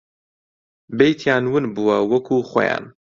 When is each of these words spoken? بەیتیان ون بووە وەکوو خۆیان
بەیتیان 0.97 1.43
ون 1.51 1.65
بووە 1.75 1.97
وەکوو 2.11 2.47
خۆیان 2.49 2.85